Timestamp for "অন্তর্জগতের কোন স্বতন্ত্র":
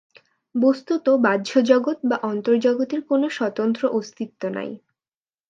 2.25-3.83